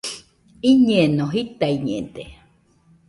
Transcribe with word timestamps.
Iñeno.jitaiñede 0.71 2.23